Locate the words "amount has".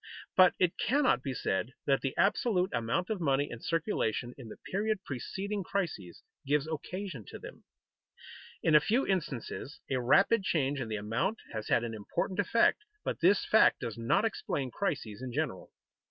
10.95-11.67